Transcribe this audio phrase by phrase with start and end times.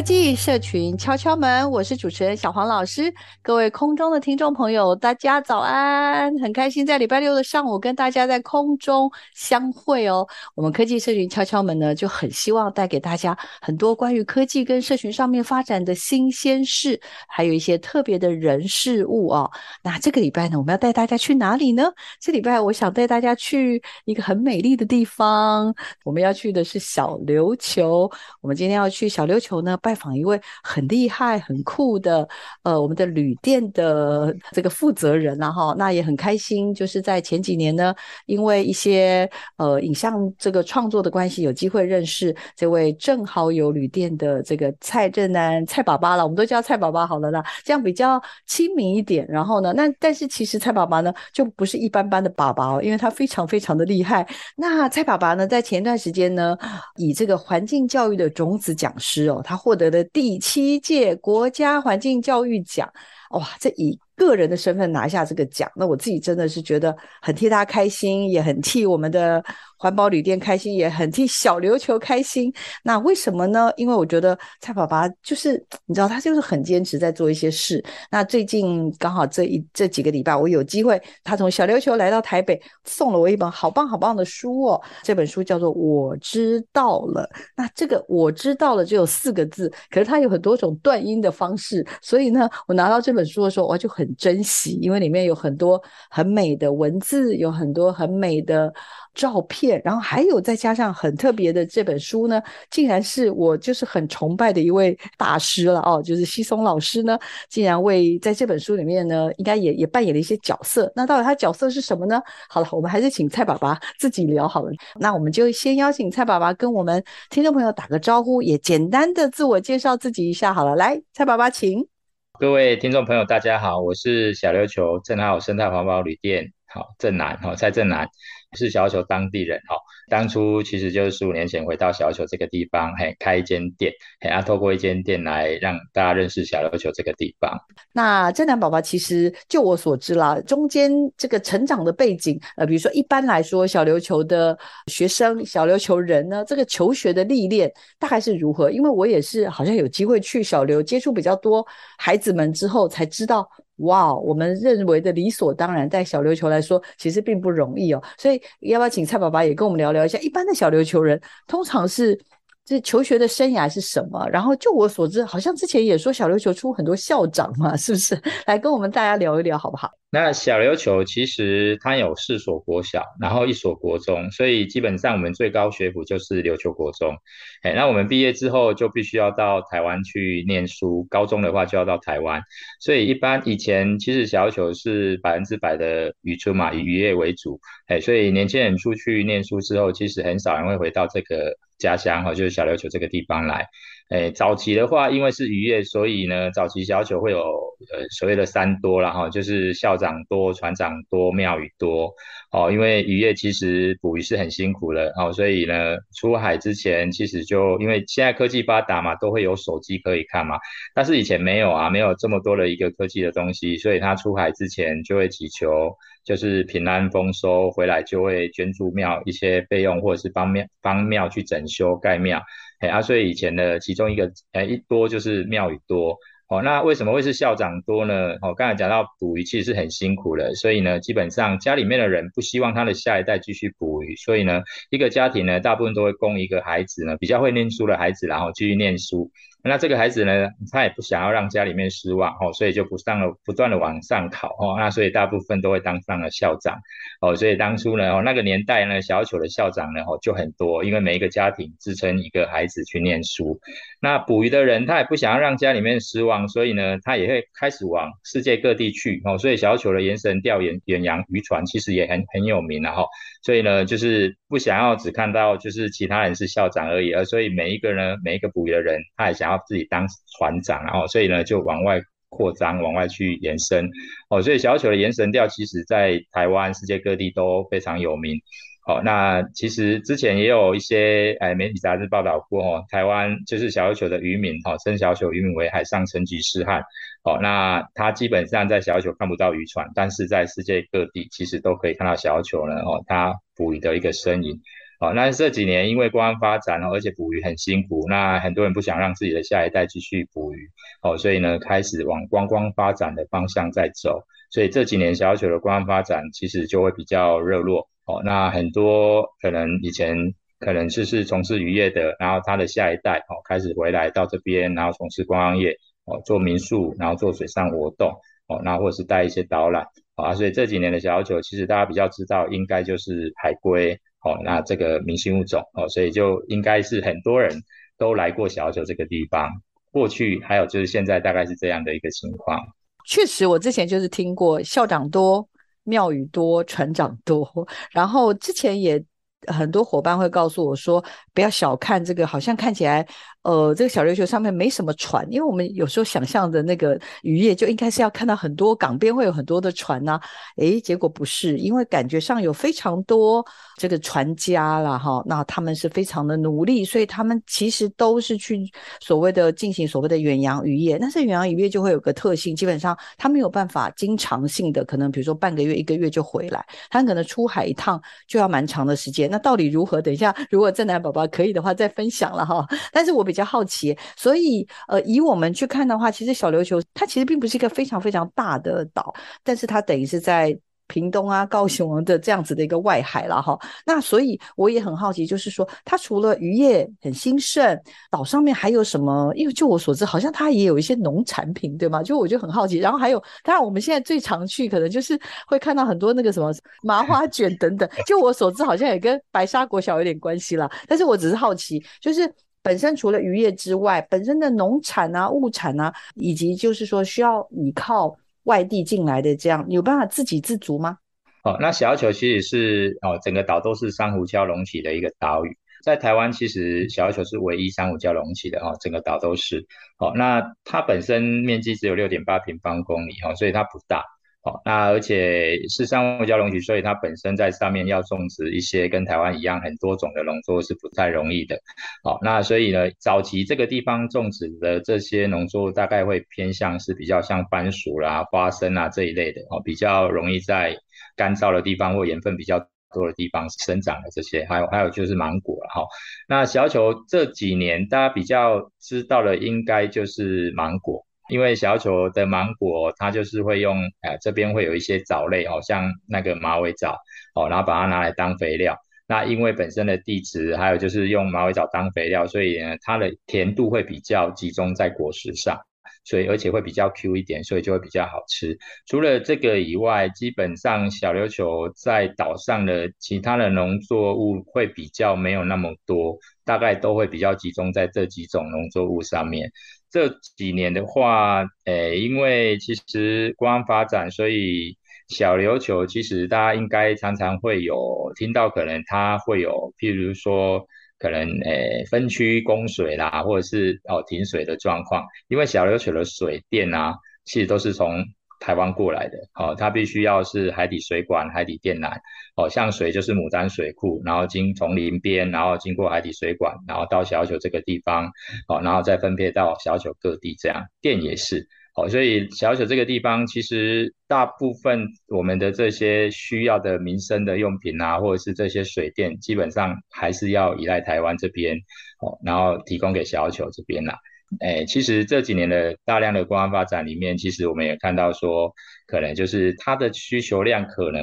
[0.00, 3.12] 科技社群敲敲门，我是主持人小黄老师。
[3.42, 6.34] 各位空中的听众朋友，大家早安！
[6.38, 10.26] 很开心在礼拜六的上午跟大家在空中相会哦。
[10.54, 19.50] 我们科技社群敲敲门呢，就很希望带给大家很多关于科技跟社群上面发展的新鲜事，还有一些特别的人事物哦。
[19.82, 21.92] 那这个礼拜呢，我们要带大家去哪里呢？
[22.18, 25.74] 这礼拜我想带大家去一个很美丽的地方。
[26.06, 28.10] 我们要去的是小琉球。
[28.40, 32.28] 我们今天要去小琉球呢，拜拜访一位很厉害、很酷的，
[32.62, 37.92] 呃，我们的旅店的这个负责人然后，那也很开心，就是在前几年呢，
[38.26, 49.26] 因为一些呃影像这个创作的关系，有机会认识这位正好有旅店的这个蔡正南蔡爸爸了，我们都叫蔡爸爸好了啦，这样比较亲民一点。
[49.28, 54.24] 然后呢，那但是其实蔡爸爸呢，就不是一般般的爸爸哦，因为他非常非常的厉害。
[54.56, 56.56] 那蔡爸爸呢，在前段时间呢，
[56.94, 62.92] 以这个环境教育的种子讲师哦，他获获得的第七届国家环境教育奖，
[63.30, 69.42] 哇，这一个人的身份拿下这个奖，那我自己真的是觉得很替他开心，也很替我们的。
[69.82, 72.52] 环保旅店开心，也很替小琉球开心。
[72.82, 73.72] 那为什么呢？
[73.78, 75.52] 因为我觉得蔡爸爸就是
[75.86, 77.82] 你知道，他就是很坚持在做一些事。
[78.10, 84.78] 那最近刚好这一这几个礼拜，我有机会，他从小琉球来到台北，送了我一本好棒好棒的书哦。
[85.02, 87.26] 这本书叫做《我知道了》。
[87.56, 91.82] 那这个“我知道了”只有四个字，可是它有很多种断音的方式。
[92.02, 98.72] 所以呢，我拿到这本书的时候，我就很珍惜，因为里面有很多很美的文字，有很多很美的。
[99.12, 102.40] 照片，然后还有再加上很特别的这本书呢，
[102.70, 110.90] 竟然是我就是很崇拜的一位大师了哦，就是西松老师呢，竟然为在这本书里面呢，应该也也扮演了一些角色。
[110.94, 112.22] 那到底他角色是什么呢？
[112.48, 114.70] 好了，我们还是请蔡爸爸自己聊好了。
[115.00, 120.76] 那我们就先邀请蔡爸爸跟我们听众朋友打个招呼，也简单的自我介绍自己一下好了。
[120.76, 121.99] 来，蔡爸爸，请。
[122.40, 128.08] 各位听众朋友，大家好，我是小琉球正好生态环保旅店，好正南，好蔡正南。
[128.56, 129.76] 是小琉球当地人哈，
[130.08, 137.56] 当初其实就是十五年前回到小琉球这个地方，嘿，开一间店，嘿，啊，透过一间店来让大家认识小琉球这个地方。
[137.92, 144.58] 那真南宝宝其实就我所知啦，中间这个成长的背景，呃，比如说一般来说小琉球的
[144.88, 148.70] 学生、小琉球人呢，这个求学的历练大概是如何？
[148.72, 151.64] 因为我也是好像有机会去小琉接触比较多
[151.96, 153.48] 孩子们之后才知道。
[153.80, 158.02] 哇，我们认为的理所当然，在小琉球来说，其实并不容易哦。
[158.18, 162.18] 所以，要不要请蔡爸爸也跟我们聊聊一下，一般的小琉球人通常是
[162.64, 164.28] 这求学的生涯是什么？
[164.28, 168.20] 然后，就我所知，好像之前也说小琉球出很多校长嘛， 是不是？
[168.46, 169.90] 来跟我们大家聊一聊，好不好？
[170.12, 177.16] 那小琉球其实它有四所国小，然后一所国中，所以基本上我们最高学府就是琉球国中。
[177.62, 182.40] 哎，那我们毕业之后就必须要到台湾去念书，高中的话就要到台湾。
[182.80, 187.60] 所以一般以前其实小琉球是百分之百的渔村嘛，以渔业为主。
[187.86, 193.66] 哎，所以年轻人出去念书之后，其实很少人会回到这个家乡哈，就是小琉球这个地方来。
[194.10, 202.12] 诶，早期的话，因为是渔业，所以呢，早期小琉球会有呃所谓的三多啦哈，就是校长多、船长多、庙宇多
[202.50, 202.72] 哦。
[202.72, 210.58] 因为渔业其实捕鱼是很辛苦的哦，所以呢，出海之前其实就因为现在科技发达嘛，都会有手机可以看嘛，
[210.92, 222.42] 但是以前没有啊，没有这么多的一个科技的东西，所以他出海之前就会祈求就是平安丰收，回来就会捐助庙一些费用，或者是帮庙帮庙去整修盖庙。
[222.80, 226.16] 哎啊，所以以前的其中一个，哎，一多就是庙宇多
[226.48, 228.34] 哦，那为什么会是校长多呢？
[228.42, 239.30] 哦，刚才讲到捕鱼其实是很辛苦的，所以呢，基本上家里面的人不希望他的下一代继续捕鱼，所以呢，一个家庭呢，大部分都会供一个孩子呢，比较会念书的孩子，然后继续念书。
[239.62, 244.76] 那这个孩子呢，他也不想要让家里面失望哦，所以就不上了，不断的往上考哦。
[244.78, 246.78] 那所以大部分都会当上了校长
[247.20, 247.36] 哦。
[247.36, 253.60] 所以当初呢，哦那个年代呢，小丑的校长呢，哦就很多，因为每一个家庭支撑一个孩子去念书。
[254.00, 259.36] 那捕鱼的人他也不想要让家里面失望，所以呢，他也会开始往世界各地去哦。
[259.36, 263.04] 所以小丑的延绳钓远远洋渔船其实也很很有名了哈。
[263.42, 269.50] 所以呢，就是不想要只看到就是其他人是校长而已，而所以每一个人，每一个捕鱼的人，他也想。
[269.50, 270.06] 要自己当
[270.38, 273.90] 船长，然后所以呢就往外扩张，往外去延伸
[274.28, 274.40] 哦。
[274.40, 278.40] 所以小丑的延伸调，其实在台湾、世界各地都非常有名。
[278.86, 286.82] 哦，那其实之前也有一些哎媒体杂志报道过哦，台湾就是小琉球的渔民哦，称小琉球渔民为海上成吉思汗。
[287.22, 294.60] 哦，那他基本上在小琉球看不到渔船，但是在世界各地其实都可以看到小琉球呢哦，他捕鱼的一个身影。
[294.98, 300.68] 哦，那这几年因为观光发展哦，而且捕鱼很辛苦，那很多人不想让自己的下一代继续捕鱼，
[301.02, 310.16] 哦，所以呢开始往观光发展的方向在走，所以这几年小琉球的观光发展其实就会比较热络，哦，那很多可能以前
[310.58, 318.10] 可能就是从事渔业的，然后他的下一代哦开始回来到这边，然后从事观光业，哦，做民宿，然后做水上活动，
[318.48, 319.86] 哦，那或者是带一些导览，
[320.16, 323.98] 啊，所以这几年的小琉球其实大家比较知道应该就是海龟。
[324.22, 327.62] 哦，那这个明星物种哦，所以就应该是很多人
[327.96, 329.50] 都来过小琉球这个地方。
[329.90, 332.60] 过去还有就是现在大概是这样的一个情况。
[333.06, 335.46] 确实，我之前就是听过校长多、
[335.84, 337.48] 庙宇多、船长多，
[337.90, 339.02] 然后之前也
[339.46, 341.02] 很多伙伴会告诉我说，
[341.32, 343.06] 不要小看这个，好像看起来。
[343.42, 350.20] 呃，这个小琉球上面没什么船，因为我们有时候想象的那个渔业就应该是要看到很多港边会有很多的船呐、啊，
[350.58, 353.42] 诶，结果不是，因为感觉上有非常多
[353.78, 358.70] 这个船家啦，哈，那他们是非常的努力，所以他们其实都是去
[359.00, 367.98] 所谓的进行所谓的远洋渔业，但是远洋渔业就会有个特性，基本上他没有办法经常性的，可能比如说半个月、一个月就回来，他可能出海一趟
[368.28, 370.02] 就要蛮长的时间，那到底如何？
[370.02, 373.29] 等一下，如果正南宝宝可以的话再分享了哈，但是我。
[373.30, 383.56] 比较好奇，所以呃，以我们去看的话，其实小琉球它其实并不是一个非常非常大的岛，但是它等于是在屏东啊、高雄的这样子的一个外海了哈。
[383.86, 387.80] 那所以我也很好奇，就是说它除了渔业很兴盛，
[388.10, 389.32] 岛上面还有什么？
[389.36, 392.02] 因为就我所知，好像它也有一些农产品，对吗？
[392.02, 392.78] 就我就很好奇。
[392.78, 395.16] 然后还有，当然我们现在最常去，可能就是
[395.46, 396.52] 会看到很多那个什么
[396.82, 397.88] 麻花卷等等。
[398.04, 400.68] 就我所知，好像也跟白沙国小有点关系啦。
[400.88, 402.28] 但是我只是好奇，就是。
[402.62, 410.98] 本身除了渔业之外，本身的农产啊、物产啊，以及就是说需要依靠外地进来的这样，有办法自给自足吗？
[411.42, 419.66] 哦，那小琉球其实是哦，整个岛都是珊瑚礁隆起的一个岛屿，在台湾其实小琉球是唯一珊瑚礁隆起的哦，整个岛都是
[419.98, 420.12] 哦。
[420.14, 424.04] 那它本身面积只有六点八平方公里哦，所以它不大。
[424.42, 431.60] 好、哦，那而且是珊瑚礁隆起，所以它本身在上面要种植一些跟台湾一样很多种的农作物是不太容易的。
[432.02, 440.74] 好、哦，那所以呢，早期这个地方种植的这些农作物大概会偏向是比较像番薯啦、花生啊这一类的哦，比较容易在
[441.16, 442.58] 干燥的地方或盐分比较
[442.94, 445.84] 多的地方生长的这些，还有还有就是芒果了哈、哦。
[446.26, 451.04] 那小球这几年大家比较知道的应该就是芒果。
[451.30, 456.98] 因为小琉球的芒果，它就是会用，呃，这边会有一些藻类，哦，像那个马尾藻，
[457.34, 458.76] 哦，然后把它拿来当肥料。
[459.06, 465.58] 那因为本身的地质，还有就是用马尾藻当肥料，所以呢，它的甜度会比较集中在果实上，
[466.04, 468.56] 所以而且会比较 Q 一点，所以就会比较好吃。
[468.86, 479.50] 除了这个以外，基本上小琉球在岛上的其他的农作物会比较没有那么多，大概都会比较集中在这几种农作物上面。
[479.90, 484.76] 这几年的话，诶，因为其实光发展，所以
[485.08, 490.64] 小琉球其实大家应该常常会有听到，可能它会有，譬如说，
[490.98, 496.94] 可能诶分区供水啦，或者是哦停水的状况，因为小琉球的水电啊，
[497.24, 498.04] 其实都是从
[498.40, 501.92] 台湾过来的，哦，它必须要是海底水管、海底电缆，
[502.36, 508.06] 哦，像水就是牡丹水库，然后经从林边，然后经过海底水管，然后到小琉球这个地方，
[508.48, 521.58] 哦，然后再分配到小琉各地，这样电也是，哦，所以小琉球这个地方其实大部分我们的这些需要的民生的用品啊，或者是这些水电，基本上还是要依赖台湾这边，
[522.00, 523.98] 哦，然后提供给小琉球这边啦。
[524.38, 528.52] 诶，其实这几年的大量的观光发展里面，其实我们也看到说，
[528.86, 531.02] 可能就是它的需求量可能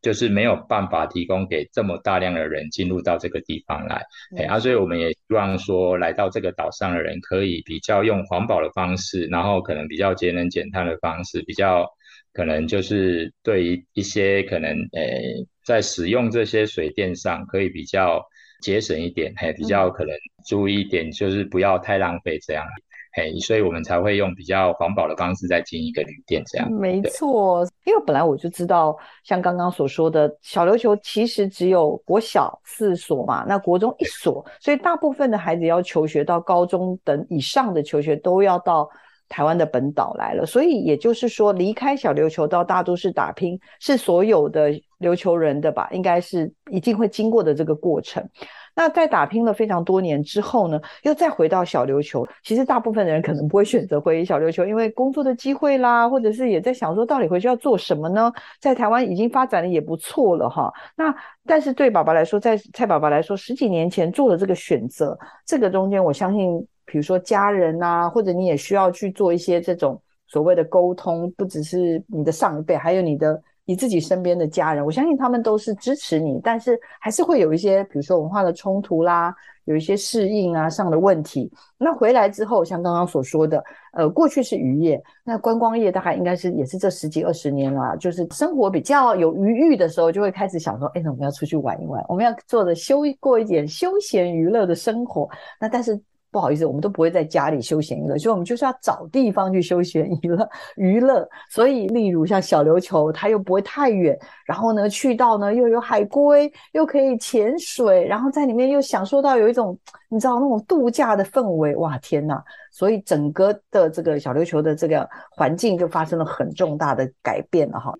[0.00, 3.96] 就是没有办法提供给这么大量的人进入到这个地方来，
[4.36, 11.84] 哎、嗯，啊，所以我们也希望说，来到这个岛上的人可以比较用环保的方式，然后可能比较节能减碳的方式，比较
[12.32, 18.24] 可能就是对于一些可能诶，在使用这些水电上可以比较。
[18.60, 20.14] 节省一点，嘿，比较可能
[20.46, 22.64] 注意一点，就是不要太浪费这样，
[23.12, 26.70] 嘿，所以我们才会用比较环保的方式在经营一个旅店这样。
[26.70, 38.88] 没错，因为本来我就知道，像刚刚所说的小琉球其实只有国小四所嘛，那国中一所，所以大部分的孩子要求学到高中等以上的求学都要到
[39.28, 48.26] 台湾的本岛来了，所以也就是说，离开小琉球到大都市打拼，是所有的琉球人的吧，应该是一定会经过的这个过程。
[48.74, 58.32] 那在打拼了非常多年之后呢，又再回到小琉球，其实大部分的人可能不会选择回小琉球，因为工作的机会啦，或者是也在想说，到底回去要做什么呢？
[58.60, 60.72] 在台湾已经发展的也不错了哈。
[60.96, 66.66] 那但是对爸爸来说，在蔡爸爸来说，十几年前做了这个选择，这个中间我相信。
[66.90, 79.34] 比如说家人啊，或者你也需要去做一些这种所谓的沟通，不只是你的上一辈，还有你的你自己身边的家人，我相信他们都是支持你，但是还是会有一些，比如说文化的冲突啦，
[79.66, 81.52] 有一些适应啊上的问题。
[81.76, 95.28] 那回来之后，像刚刚所说的，呃，过去是渔业，那观光业大概应该是也是这十几二十年了，就是生活比较有余裕的时候，就会开始想说，哎，那我们要出去玩一玩，我们要做的休过一点休闲娱乐的生活。
[95.60, 96.00] 那但是。
[96.30, 101.26] 不好意思，我们都不会在家里休闲娱乐，所以我们就是要找地方去休闲娱乐 娱乐。
[101.50, 109.78] 所以，例如像小琉球，它又不会太远，然后呢，去到呢又有海龟，又可以潜水，然后在里面又享受到有一种
[110.10, 111.74] 你知道那种度假的氛围。
[111.76, 112.42] 哇，天哪！
[112.70, 117.92] 所以整个的这个小琉球的这个环境就发生了很重大的改变了哈。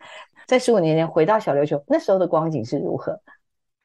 [0.47, 3.19] 在十五年前回到小琉球，那时候的光景是如何？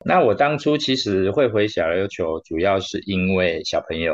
[0.05, 4.13] 那我当初其实会回小琉球，主要是因为小朋友。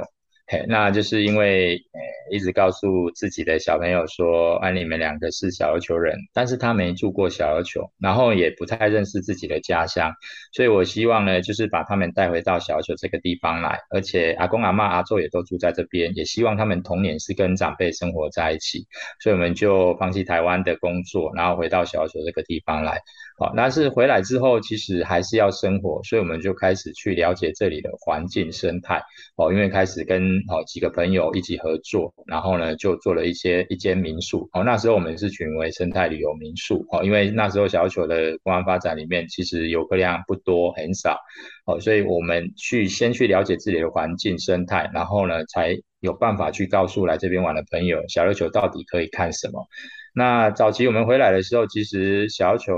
[0.67, 10.11] 那就是因为呃，一直告诉自己的小朋友说，啊，你们两个是小琉球人，但是他没住过小琉球，然后也不太认识自己的家乡，
[10.51, 18.87] 所以我希望呢，就是把他们带回到小琉球这个地方来，而且阿公阿妈阿祖也都住在这边，也希望他们童年是跟长辈生活在一起，
[19.19, 22.99] 所以我们就放弃台湾的工作，然后回到小琉球这个地方来。
[23.39, 29.01] 好，但是回来之后，其实还是要生活，所以我们就开始去了解这里的环境生态。
[29.37, 34.49] 哦，因为开始跟哦几个朋友一起合作，然后呢就做了一些一间民宿。
[34.51, 36.85] 哦，那时候我们是取名为生态旅游民宿。
[36.91, 41.17] 哦，因为那时候小琉球的观光发展里面，其实游客量不多，很少。
[41.65, 49.65] 哦，所以我们去先去了解这里的环境生态，然后呢才有办法去告诉来这边玩的朋友，小琉球到底可以看什么。
[50.13, 52.73] 那早期我们回来的时候，其实小球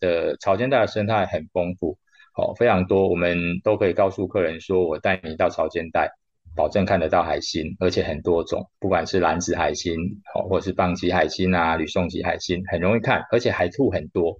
[0.00, 1.98] 的潮间带的生态很丰富，
[2.36, 6.10] 哦，非常多，我们都可以告诉客人说，我带你到潮间带，
[6.54, 9.94] 保证看得到海星，而且很多种，不管是蓝子海星，
[10.34, 14.36] 哦，或者是棒极海星啊，吕宋极海星，很容易看，而且海兔很多。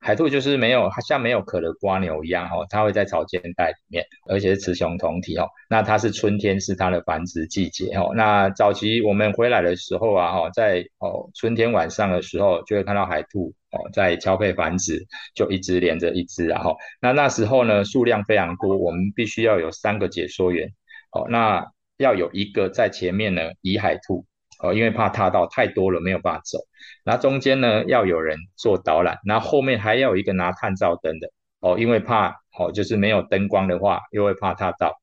[0.00, 5.46] 海兔就是没有，像没有壳的蜗牛一样哦，它会在草间带里面，而且是雌雄同体哦。
[5.68, 8.12] 那它是春天是它的繁殖季节哦。
[8.14, 20.72] 那早期我们回来的时候啊，哈，在哦春天晚上的时候，就会看到海兔哦在交配繁殖，就一只连着一只，然后那那时候呢数量非常多，我们必须要有三个解说员
[21.10, 21.66] 哦，那
[21.98, 24.24] 要有一个在前面呢移海兔。
[24.60, 26.58] 哦，因为怕踏到太多了没有办法走，
[27.04, 34.96] 那中间呢要有人做导览，那后，面还要有一个拿探照灯的哦，因为怕哦就是没有灯光的话又会怕踏到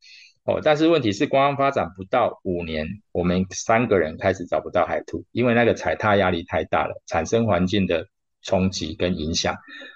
[0.43, 8.05] 哦，但是问题是观光发展不到五年，我们三个人开始找不到海兔，因为那个踩踏压力太大了，产生环境的
[8.43, 9.55] 冲击跟影响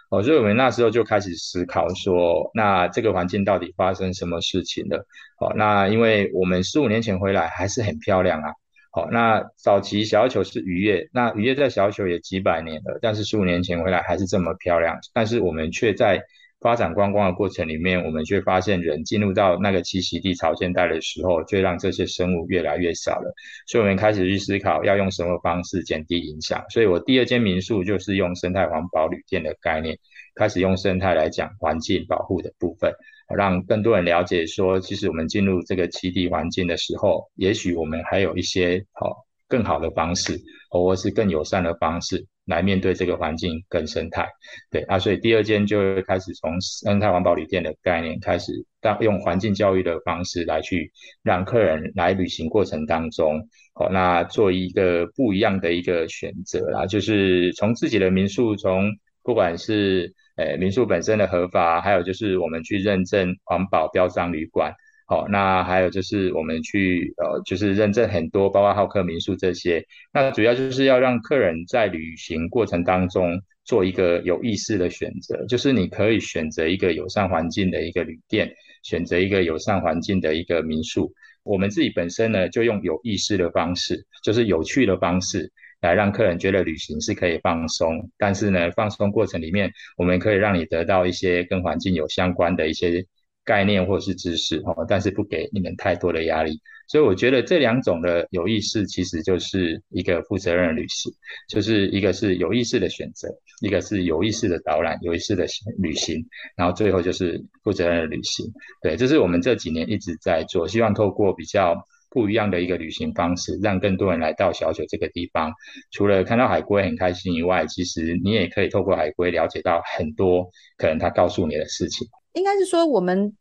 [0.09, 5.05] 哦，所以我们那时候就开始思考说，那这个环境到底发生什么事情了？
[5.39, 8.53] 哦，那因为我们十五年前回来还是很漂亮啊。
[8.91, 16.23] 好，那早期小球是渔业，那渔业在小球也几百年了，但是十五年前回来还是这么漂亮，但是我们却在
[16.61, 23.33] 发展观光的过程里面，我们却发现人进入到那个栖息地潮间带的时候，却让这些生物越来越少了，
[23.67, 29.97] 所以我们开始去思考要用什么方式减低影响，所以我第二间民宿就是用生态环保旅店的概念，
[30.35, 32.91] 开始用生态来讲环境保护的部分。
[33.35, 40.35] 让更多人了解说，其实我们进入这个栖地环境的时候，也许我们还有一些好更好的方式，
[40.71, 44.27] 或是更友善的方式，来面对这个环境跟生态。
[44.71, 48.51] 对啊，所以第二间就会开始从生态环保旅店的概念开始，
[48.81, 50.91] 当用环境教育的方式来去
[51.23, 53.39] 让客人来旅行过程当中，
[53.75, 58.91] 哦，那做一个不一样的一个选择啦，就是从自己的民宿，从
[59.23, 64.73] 不管是呃民宿本身的合法，还有就是我们去认证环保标章旅馆。
[65.09, 69.83] 好，那还有就是我们去呃，就是认证很多，包括好客民宿这些。
[70.13, 81.11] 那主要就是要让客人在旅行过程当中做一个有意识的选择，就是你可以选择一个友善环境的一个旅店，选择一个友善环境的一个民宿。
[81.41, 85.51] 我们自己本身呢，就用有意识的方式，就是有趣的方式，
[85.81, 88.11] 来让客人觉得旅行是可以放松。
[88.19, 93.03] 但是呢，放松过程里面，我们可以让你得到一些跟环境有相关的一些。
[93.49, 96.51] 概念或是知识哈，但是不给你们太多的压力，
[96.87, 101.11] 所以我觉得这两种的有意识其实就是一个负责任的旅行，
[101.47, 103.27] 就是一个是有意识的选择，
[103.63, 105.47] 一个是有意识的导览，有意识的
[105.79, 106.23] 旅行，
[106.55, 108.45] 然后最后就是负责任的旅行。
[108.83, 111.75] 对，这是我们这几年一直在做，希望透过比较
[112.11, 115.51] 不一样的一个旅行方式，让更多人来到小九这个地方，
[115.89, 122.07] 除了看到海龟很开心以外，其实你也可以透过海龟了解到很多可能他告诉你的事情。
[122.33, 123.35] 应该是说我们。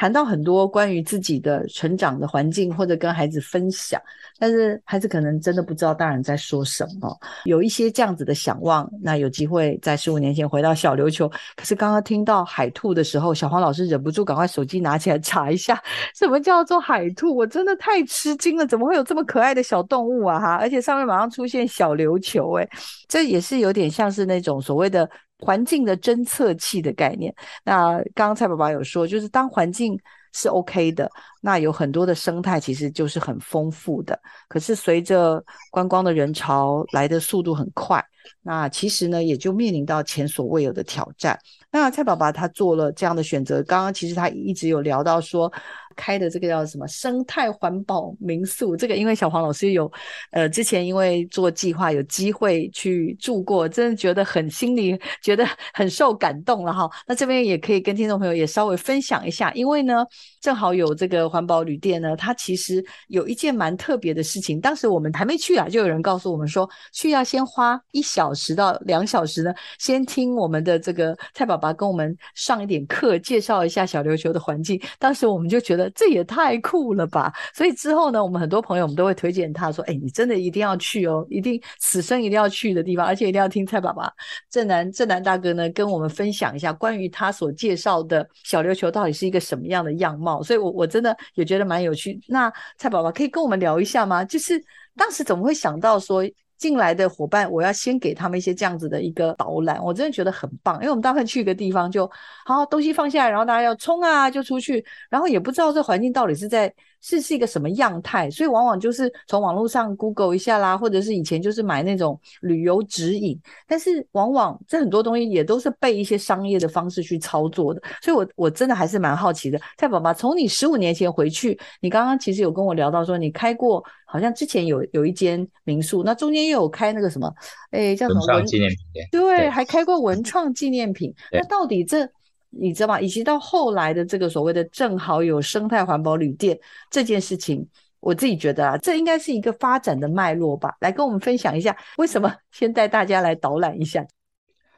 [0.00, 4.00] 谈到很多关于自己的成长的环境，或者跟孩子分享，
[4.38, 7.14] 但是孩子可能真的不知道大人在说什么，
[7.44, 8.90] 有一些这样子的想望。
[9.02, 15.78] 那有机会在十五年前回到小琉球，可是刚刚听到海兔的时候，小黄老师忍不住赶快手机拿起来查一下，
[16.14, 17.36] 什么叫做海兔？
[17.36, 20.40] 我真的太吃惊了，怎么会有这么可爱的小动物啊？
[20.40, 22.66] 哈，而且上面马上出现小琉球，诶，
[23.06, 25.06] 这也是有点像是那种所谓的。
[25.40, 29.98] 环境的侦测器的概念，那刚刚蔡爸爸有说，就是当环境
[30.32, 34.18] 是 OK 的，那有很多的生态其实就是很丰富的。
[34.48, 38.04] 可是随着观光的人潮来的速度很快，
[38.42, 41.38] 那其实呢也就面临到前所未有的挑战。
[41.70, 45.52] 那蔡爸爸他做了这样的选择，刚刚其实他一直有聊到说。
[45.96, 48.76] 开的这个叫什么生态环保民宿？
[48.76, 49.90] 这个因为小黄老师有，
[50.30, 56.88] 呃，之前因为做计划有机会去住过，真的觉得很心里觉得很受感动了哈。
[57.06, 60.04] 那这边也可以跟听众朋友也稍微分享一下，因为呢，
[60.40, 64.60] 正好有这个环保旅店呢，它其实有一件蛮特别的事情。
[64.60, 74.80] 当时我们还没去啊，就有人告诉我们说，去要先花一小时到两小时呢，先听我们的这个蔡爸爸跟我们上一点课，介绍一下小琉球的环境。
[74.98, 75.79] 当时我们就觉得。
[75.90, 77.32] 这也太酷了吧！
[77.54, 84.12] 所以之后呢，我们很多朋友我们都会推荐他说：“哎，你真的一定要去哦，一定此生一定要去的地方，而且一定要听蔡爸爸
[84.50, 92.20] 正南正南大哥呢跟我们分享一下关于他所介绍的小琉球到底是一个什么样的样貌。”所以我，我我真的也觉得蛮有趣。
[92.26, 94.24] 那蔡爸爸可以跟我们聊一下吗？
[94.24, 94.62] 就是
[94.96, 96.22] 当时怎么会想到说？
[96.60, 102.08] 进来的伙伴，我要先给他们一些这样子的一个导览，我真的觉得很棒，因为我们大部分去一个地方就
[102.44, 106.72] 好，东西放下来，然后大家要冲啊就出去，然后也不知道这环境到底是在。
[107.00, 119.60] 是是一个什么样态，所以往往就是从网络上 Google 一下啦，或者是以前就是买那种旅游指引，但是往往这很多东西也都是被一些商业的方式去操作的，所以我我真的还是蛮好奇的。
[119.78, 127.32] 蔡爸爸，从你十五年前回去，你刚刚其实有跟我聊到说你开过，好像之前有有一间民宿，那中间又有开那个什么，
[127.70, 128.78] 哎叫什么文创纪念品，
[129.10, 132.08] 对，对，还开过文创纪念品，那到底这？
[132.50, 133.00] 你知道吗？
[133.00, 136.58] 以及到后来的这个所谓的正好有生态环保旅店
[136.90, 137.66] 这件事情，
[138.00, 140.74] 我自己觉得啊，这应该是一个发展的脉络吧。
[140.80, 144.04] 来跟我们分享一下，为什么先带大家来导览一下？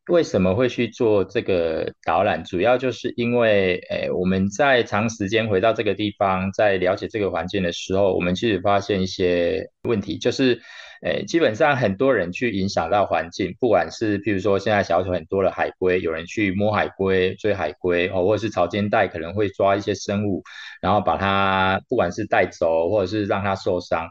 [0.08, 2.44] 为什么会去做这个导览？
[2.44, 10.60] 主要就是因为，诶，我们在长时间回到这个地方，在了解这个环境的时候，我们其实发现一些问题，就是。
[11.04, 20.44] 诶，基本上很多人去影响到环境，不管是譬如说现在小丑很多的海龟，有人去摸海龟、追海龟，哦，或者是潮间带可能会抓一些生物，
[20.80, 24.08] 然后把它不管是带走，或者是让它受伤。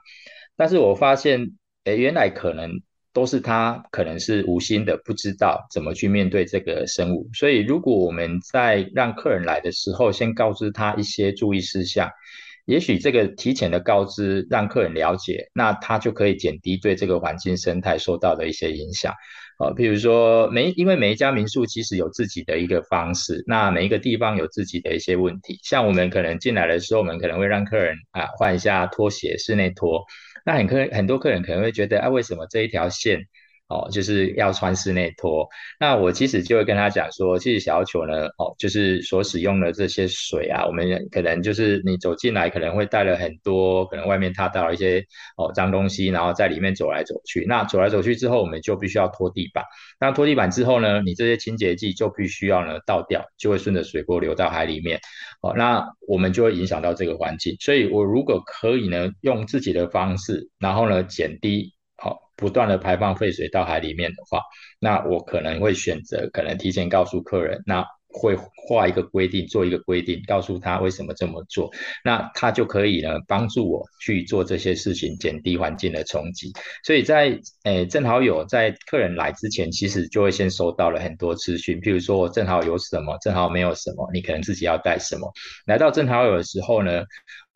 [0.57, 1.51] 但是我发现，
[1.85, 2.69] 诶，原来可能
[3.13, 7.29] 都是他可能是无心的，不知道怎么去面对这个生物。
[7.33, 12.09] 所以如果我们在让客人来的时候，先告知他一些注意事项。
[12.71, 19.13] 也许这个提前的告知，让客人了解，那他就可以减低对这个环境生态受到的一些影响。
[19.57, 25.59] 啊，譬如说每因为每一家民宿其实有自己的一个方式，那每一个地方有自己的一些问题。
[25.63, 30.05] 像我们可能进来的时候，我们可能会让客人啊换一下拖鞋，室内拖。
[30.45, 33.19] 那很客很多客人可能会觉得啊，为什么这一条线
[33.71, 35.47] 哦，就是要穿室内拖。
[35.79, 45.01] 那我其实就会跟他讲说，其实小球呢，哦，就是所使用的这些水啊，我们可能就是你走进来可能会带了很多，可能外面踏到一些
[45.37, 47.45] 哦脏东西，然后在里面走来走去。
[47.47, 49.63] 那走来走去之后，我们就必须要拖地板。
[50.01, 54.99] 那拖地板之后呢，你这些清洁剂就必须要呢倒掉，就会顺着水沟流到海里面。
[55.41, 57.55] 哦，那我们就会影响到这个环境。
[57.61, 61.73] 所以我如果可以呢，用自己的方式，然后呢减低。
[62.01, 64.41] 好，不断的排放废水到海里面的话，
[64.79, 71.69] 那我可能会选择，可能提前告诉客人，那会画一个规定，做一个规定，告诉他为什么这么做，
[72.03, 76.51] 那他就可以呢帮助我去做这些事情，减低环境的冲击。
[76.83, 85.31] 所以在诶正好有在客人来之前，其实就会先收到了很多资讯，譬如说我正好有什么，正好没有什么，你可能自己要带什么。
[85.67, 87.03] 来到正好有的时候呢，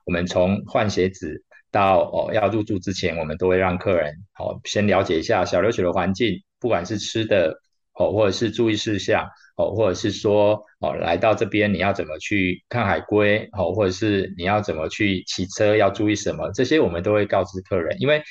[0.05, 1.43] 我们从换鞋子。
[1.75, 7.53] 到哦，要入住之前，我们都会让客人哦先了解一下小琉球的环境，不管是吃的
[7.99, 18.23] 哦，或者是注意事项哦，或者是说哦，来到这边你要怎么去看海龟哦，或者是你要怎么去骑车要注意什么，这些我们都会告知客人，因为。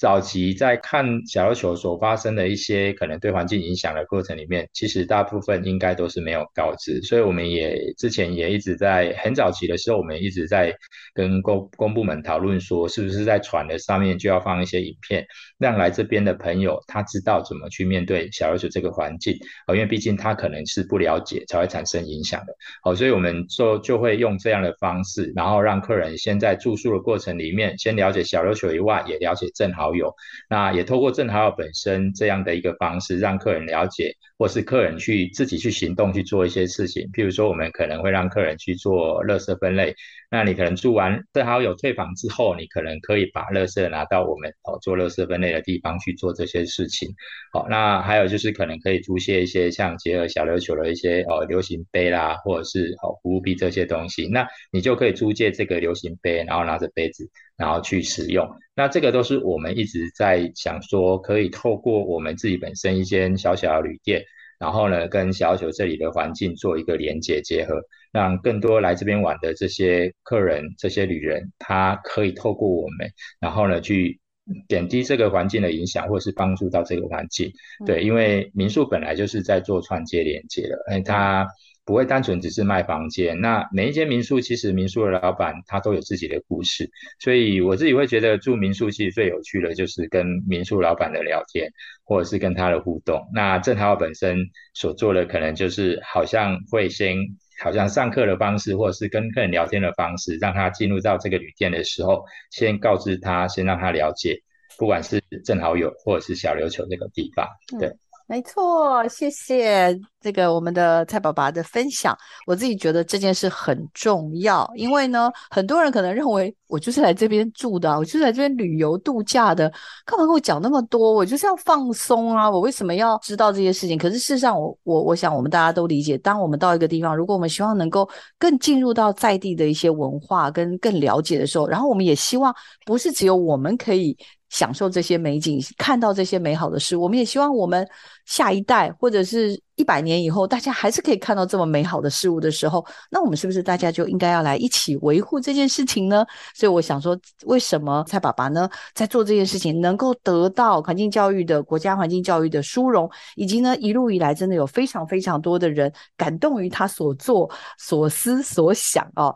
[0.00, 10.74] 早期在看小琉球所发生的一些可能对环境影响的过程里面，其实大部分应该都是没有告知，所以我们也之前也一直在很早期的时候，我们一直在
[11.12, 15.22] 跟公公部门讨论说，是不是在船的上面就要放一些影片，
[15.58, 19.36] 让来这边的朋友他知道怎么去面对小琉球这个环境，
[19.66, 30.14] 哦，因为毕竟他可能是不了解才会产生影响的，好，所以我们就就会用这样的方式，然后让客人先在住宿的过程里面先了解小琉球以外，也了解正好有，
[30.48, 37.08] 那也透过正好友本身这样的一个方式，让客人了解，或是客人去自己去行动去做一些事情。
[37.12, 39.94] 譬如说，我们可能会让客人去做垃圾分类。
[40.30, 47.08] 那你可能住完正好友退房之后，你可能可以把垃圾拿到我们哦做垃圾分类的地方去做这些事情。
[47.52, 54.28] 好，那还有就是可能可以租借一些像结合小琉球的一些哦流行杯啦，或者是哦服务币这些东西。
[54.28, 58.48] 那你就可以租借这个流行杯，然后拿着杯子，然后去使用。
[58.76, 64.22] 那这个都是我们一直在想说，可以透过我们自己本身一间小小的旅店，
[64.60, 74.20] 然后呢，跟小琉球这里的环境做一个连接结合，让更多来这边玩的这些客人、这些旅人，他可以透过我们，然后呢，去
[74.68, 77.50] 点滴这个环境的影响，或是帮助到这个环境。
[77.86, 81.48] 对，因为民宿本来就是在做串接连接的，哎，他。
[81.84, 86.88] 不会单纯只是卖房间，那每一间民宿其实民宿的老板他都有自己的故事，
[87.18, 91.68] 所以我自己会觉得住民宿其实最有趣的就是跟民宿老板的聊天，
[92.04, 93.20] 或者是跟他的互动。
[93.34, 94.38] 那正好本身
[94.74, 97.16] 所做的可能就是好像会先
[97.60, 104.38] 好像上课的方式，或者是跟客人聊天的方式，让他进入到这个旅店的时候，先告知他，先让他了解，
[104.78, 107.48] 不管是正好有或者是小琉球这个地方，
[107.80, 107.90] 对。
[108.30, 112.16] 没错，谢谢这个我们的蔡爸爸的分享。
[112.46, 119.68] 我自己觉得这件事很重要，因为呢，很多人可能认为我就是来这边住的，我就是来这边旅游度假的，
[120.06, 121.12] 干嘛跟我讲那么多？
[121.12, 122.48] 我就是要放松啊！
[122.48, 123.98] 我为什么要知道这些事情？
[123.98, 132.54] 可是事实上我，我我想我们大家都理解，当我们到一个地方，如果我们希望能够更进入到在地的一些文化跟更了解的时候，然后我们也希望
[132.86, 134.16] 不是只有我们可以。
[134.50, 137.88] 享受这些美景，看到这些美好的事，我们也希望我们
[138.26, 146.26] 下一代或者是一百年以后，大家还是可以看到这么美好的事物的时候，那我们是不是大家就应该要来一起维护这件事情呢？
[146.54, 159.34] 所以我想说，为什么蔡爸爸呢在做这件事情，能够得到环境教育的国家环境教育的殊荣，以及呢一路以来真的有非常非常多的人感动于他所做所思所想哦。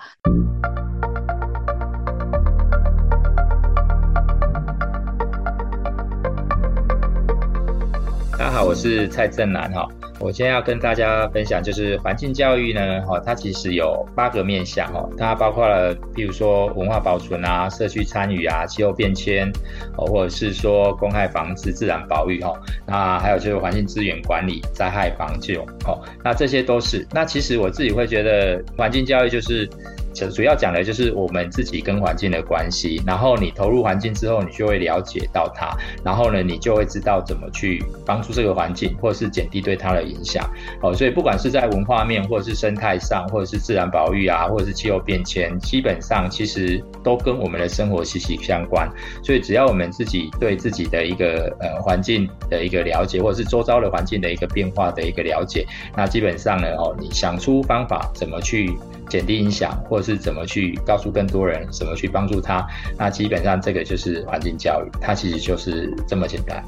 [8.44, 9.88] 大家好，我是蔡正南哈。
[10.20, 19.50] 我今天要跟大家分享，就是环境教育呢，哈，它其实有八个面向哈，它包括了，比如说文化保存啊、社区参与啊、气候变迁，
[19.96, 22.52] 哦，或者是说公害防治、自然保育哈，
[22.86, 27.08] 那还有就是环境资源管理、灾害防救，哦，那这些都是。
[27.12, 29.66] 那其实我自己会觉得，环境教育就是。
[30.14, 40.48] 主要讲的就是我们自己跟环境的关系，然后你投入环境之后，你就会了解到它，然后呢，你就会知道怎么去帮助这个环境，或者是减低对它的影响。
[40.80, 48.88] 哦，所以不管是在文化面，或者是生态上，或者是自然保育啊，或者是气候变迁，基本上其实都跟我们的生活息息相关。
[49.22, 58.72] 所以只要我们自己对自己的一个呃环境的一个了解，或者是周遭的环境的一个变化的一个了解，那基本上呢，哦，你想出方法怎么去。
[59.08, 62.66] 减低影响，或者是怎么去告诉更多人，怎么去帮助他，
[62.98, 66.62] 那基本上这个就是环境教育，它其实就是这么简单。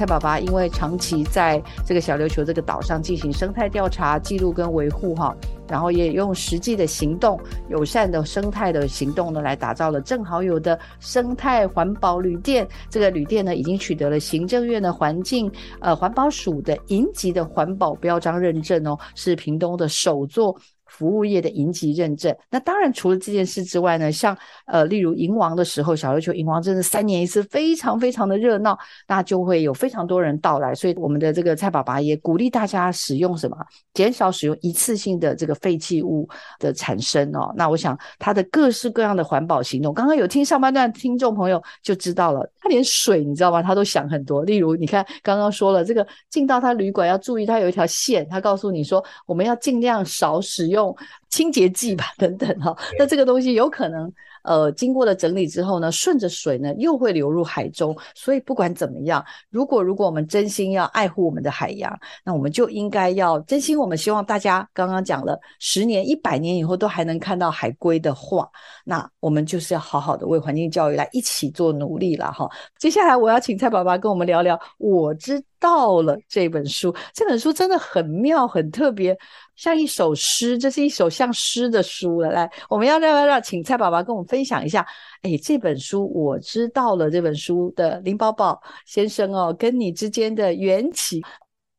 [0.00, 5.36] 蔡爸爸因为长期在这个小琉球这个岛上进行生态调查、记录跟维护哈，
[5.68, 12.66] 然后也用实际的行动、友善的生态的行动呢，来打造了正好有的生态环保旅店。
[12.88, 20.58] 这个旅店呢，已经取得了行政院的环境呃环保署的银级的环保标章认证哦，是屏东的首座。
[20.90, 28.76] 服务业的银级认证，那当然除了这件事之外呢，像呃，例如银王的时候，小琉球银王真的三年一次，非常非常的热闹，
[29.06, 30.74] 那就会有非常多人到来。
[30.74, 33.56] 所以我们的这个蔡爸爸也鼓励大家使用什么，
[33.94, 37.54] 减少使用一次性的这个废弃物的产生哦。
[37.56, 43.62] 那我想他的各式各样的环保行动，刚刚有听上半段听众朋友就知道了，他连水你知道吗？
[43.62, 44.44] 他都想很多。
[44.44, 50.79] 例如你看刚刚说了这个进到他旅馆要注意，他有一条线，他告诉你说我们要尽量少使用。
[50.80, 50.96] 用
[51.28, 54.12] 清洁剂吧，等等哈，那这个东西有可能，
[54.42, 68.48] 呃，经过了整理之后呢，顺着水呢又会流入海中，所以不管怎么样，如果如果我们真心要爱护我们的海洋，那我们就应该要真心，我们希望大家刚刚讲了十年、一百年以后都还能看到海龟的话，
[68.84, 72.48] 那我们就是要好好的为环境教育来一起做努力了哈。
[72.78, 79.16] 接下来我要请蔡爸爸跟我们聊聊，我知道了这本书，这本书真的很妙，很特别。
[79.60, 82.30] 像一首诗，这是一首像诗的书了。
[82.30, 84.86] 来，我们要让让请蔡爸爸跟我们分享一下。
[85.20, 87.10] 哎，这本书我知道了。
[87.10, 91.20] 这本书的林宝宝先生哦，跟你之间的缘起。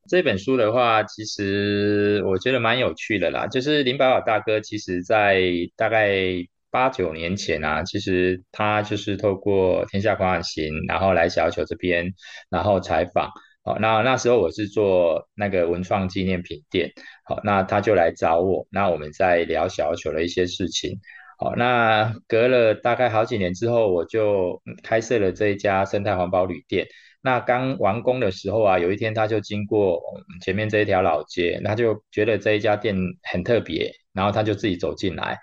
[0.08, 3.48] 这本书的话，其实我觉得蛮有趣的啦。
[3.48, 5.42] 就是林宝宝大哥，其实在
[5.76, 6.20] 大概
[6.70, 12.14] 八九年前啊，其实他就是透过天下狂想行，然后来小琉球这边，
[12.48, 13.32] 然后采访。
[13.64, 16.92] 好，那那时候我是做那个文创纪念品店，
[17.26, 21.00] 好，那他就来找我，那我们在聊小琉球的一些事情，
[21.38, 26.88] 好，那隔了大概好几年之后，我就开设了这一家生态环保旅店。
[27.22, 30.02] 那刚完工的时候啊，有一天他就经过
[30.44, 32.96] 前面这一条老街，他就觉得这一家店
[33.32, 35.38] 很特别，然后他就自己走进来。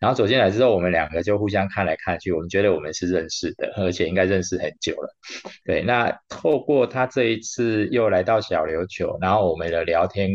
[0.00, 5.14] 然后走进来之后，我们两个就互相看来看去，我们觉得我们是认识的，而且应该认识很久了。
[5.66, 10.30] 对，那透过他这一次又来到小琉球，然后我们的聊天，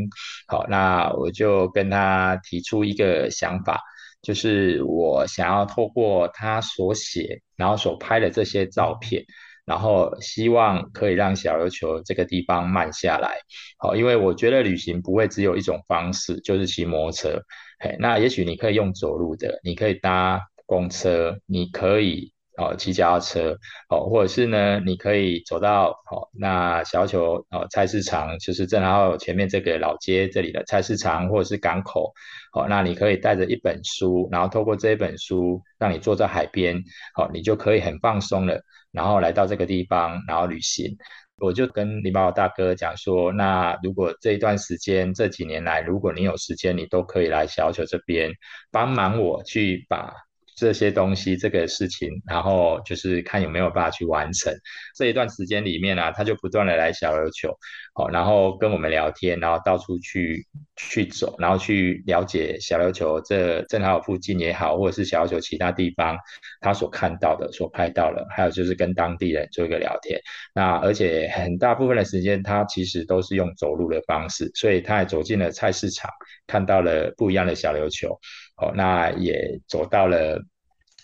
[0.47, 3.81] 好，那我就跟他提出一个想法，
[4.21, 9.25] 就是我想要透过他所写，然后所拍的这些照片，
[9.65, 13.39] 然后希望可以让小琉球这个地方慢下来。
[13.79, 17.41] 好，因为我觉得旅行不会只有一种方式，就是骑摩托车。
[17.79, 23.57] 嘿，那也许你可以用走路的，你可以搭公车，你可以哦骑脚踏车，
[23.89, 32.13] 哦，或者是呢，你可以走到哦那小球哦菜市场，就是正好前面这个老街这里的菜市场，或者是港口，
[32.53, 36.77] 哦，那你可以带着一本书，然后透过这一本书，让你坐在海边，
[37.17, 38.61] 哦，你就可以很放松了，
[38.91, 40.97] 然后来到这个地方，然后旅行。
[41.37, 48.31] 我就跟林宝大哥讲说，那如果这一段时间这几年来，如果你有时间，你都可以来小九这边
[48.71, 50.13] 帮忙我去把
[50.55, 54.53] 这些东西这个事情，然后就是看有没有办法去完成。
[54.95, 57.55] 这一段时间里面啊，他就不断的来小琉球。
[57.93, 66.17] 好，然后跟我们聊天，然后到处去去走，然后去了解小琉球这正好附近也好，或者是小琉球其他地方
[66.59, 70.19] 他所看到的、所拍到的，还有就是跟当地人做一个聊天。
[70.53, 76.09] 那而且很大部分的时间，他其实都是用走路的方式，所以他也走进了菜市场，
[76.47, 78.19] 看到了不一样的小琉球。
[78.57, 80.41] 哦，那也走到了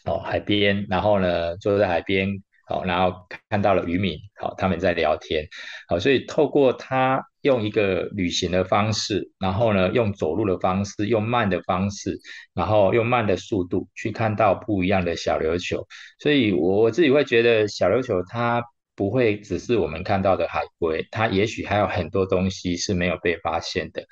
[0.05, 2.27] 哦海边，然后呢坐在海边。
[2.67, 5.45] 好，然后看到了渔民，好，他们在聊天，
[5.89, 12.17] 好，所以透过他用一个旅行的方式，然后呢，用走路的方式，用慢的方式，
[12.53, 15.85] 然后用慢的速度去看到不一样的小琉球，
[16.19, 18.63] 所以我我自己会觉得小琉球它
[18.95, 24.05] 不会只是我们看到的海龟，它也许还有很多东西是没有被发现的。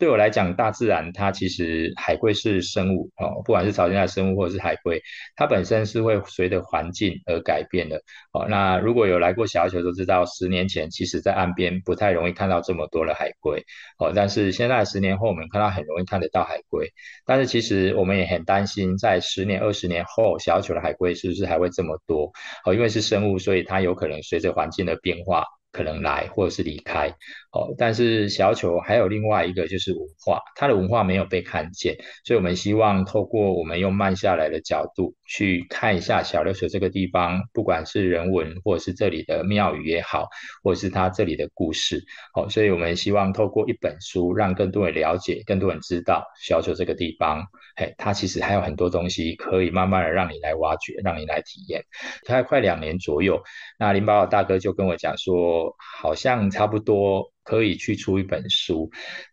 [0.00, 4.98] 对我来讲，大自然它其实海龟是生物哦，不管是潮间的生物或者是海龟，
[5.36, 8.00] 它本身是会随着环境而改变的
[8.32, 8.46] 哦。
[8.48, 13.62] 那如果有来过小球都知道，十年前其实在岸边不太容易看到这么多的海龟
[13.98, 16.88] 哦，但是现在十年后我们看到很容易看得到海龟，
[17.26, 22.32] 但是其实我们也很担心，在十年、二十年后，小球的海龟是不是还会这么多
[22.64, 22.72] 哦？
[22.72, 25.44] 因为是生物，所以它有可能随着环境的变化。
[25.72, 27.08] 可能来或者是离开，
[27.52, 40.28] 哦，但是小琉球还有另外一个就是文化，它的文化没有被看见，所以我们希望透过我们用慢下来的角度去看一下小琉球这个地方，不管是人文或者是这里的庙宇也好，
[40.62, 42.02] 或者是它这里的故事，
[42.34, 51.84] 哦，所以我们希望透过一本书，让更多人了解，更多人知道小琉球这个地方，嘿，它其实还有很多东西可以慢慢的让你来挖掘，让你来体验。
[52.26, 53.40] 大概快两年左右，
[53.78, 55.59] 那林宝宝大哥就跟我讲说。
[56.00, 58.90] 好像差不多可以去出一本书。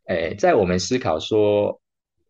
[0.08, 1.80] 诶，在我们思考说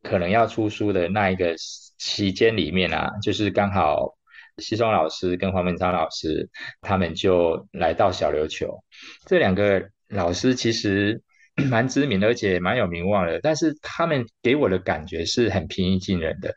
[0.04, 1.56] 可能要出书的那一个
[1.98, 4.16] 期间里面啊，就是刚好
[4.58, 6.50] 西松老师跟黄文昌老师
[6.82, 8.84] 他们就来到小琉球，
[9.26, 11.22] 这两个老师其实
[11.70, 16.54] 蛮知名，而且蛮有名望的，但是他们给我的感觉是很平易近人的，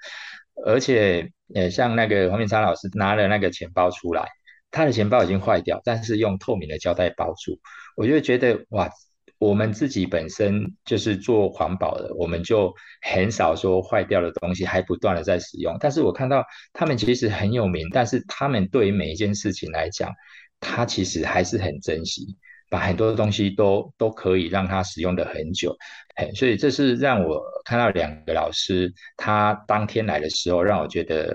[0.66, 4.28] 而且呃，像那个黄文昌老师拿了那个钱包出来。
[4.70, 7.58] 他的钱包已经坏掉，但是用透明的胶带包住，
[7.96, 8.90] 我就觉得哇，
[9.38, 15.76] 我们自己本身就是做环保的，我们就很少说坏掉的东西还不断的在使用。
[15.80, 20.12] 但是我看到他们其实很有名，但是他们对于每一件事情来讲，
[20.60, 22.36] 他其实还是很珍惜，
[22.68, 25.74] 把很多的东西都都可以让他使用的很久。
[26.16, 31.34] 嘿，所以这是让我看到两个老师，他当天来的时候，让我觉得。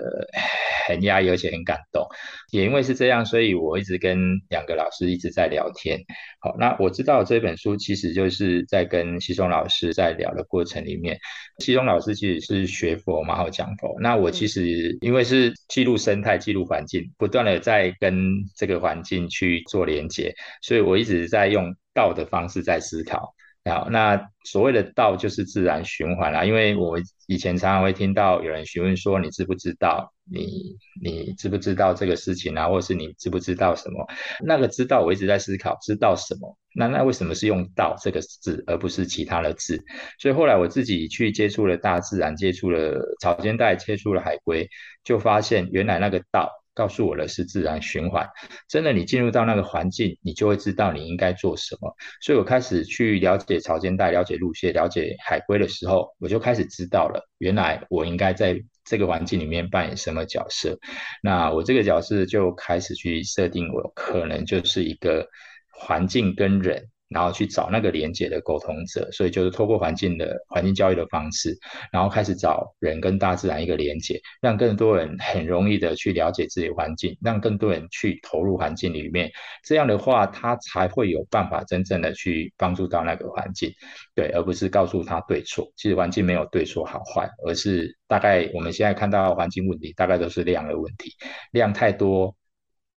[0.86, 2.06] 很压抑，而且很感动，
[2.52, 4.16] 也因为是这样，所以我一直跟
[4.50, 5.98] 两个老师一直在聊天。
[6.38, 11.18] 好，那我知道这本书其实就是在跟西松老师在聊的过程里面，
[11.58, 13.96] 西松老师其实是学佛嘛，好讲佛。
[14.00, 18.16] 那我其实因为是记录生态、记录环境，不断的在跟
[18.54, 23.34] 这个环境去做连接，所以我一直在用道的方式在思考。
[23.68, 26.44] 好，那所谓的道就是自然循环啦。
[26.44, 30.12] 因为我以前常常会听到有人询问说，你知不知道？
[30.28, 32.68] 你你知不知道这个事情啊？
[32.68, 34.06] 或者是你知不知道什么？
[34.44, 36.56] 那个知道，我一直在思考，知道什么？
[36.74, 39.82] 那那为什么是用道这个字，而不是其他的字？
[40.18, 44.68] 所以后来我自己去接触了大自然，接触了草间带，接触了海龟，
[45.04, 46.50] 就发现原来那个道。
[46.76, 48.28] 告诉我的是自然循环，
[48.68, 51.92] 真的，你进入到那个环境，你就会知道你应该做什么。
[52.20, 60.78] 所以我开始去了解潮间带、了解路线、了解海龟的时候，我就开始知道了，原来我应该在这个环境里面扮演什么角色。
[61.22, 65.26] 那我这个角色就开始去设定，我可能就是一个
[65.72, 66.90] 环境跟人。
[67.08, 71.56] 然后去找那个连接的沟通者，所以就是透过环境的环境教育的方式，
[71.92, 79.30] 然后开始找人跟大自然一个连接，让更多人很容易的去了解自己的环境，让更多人去投入环境里面。
[79.64, 83.72] 这样的话，他才会有办法真正的去帮助到那个环境，
[84.14, 85.70] 对，而不是告诉他对错。
[85.76, 91.12] 其实环境没有对错好坏，而是大概我们现在看到环境问题，大概都是量的问题，
[91.52, 92.34] 量太多。